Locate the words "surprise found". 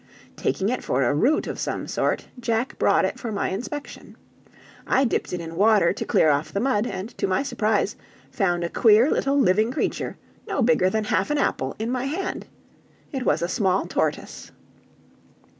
7.43-8.63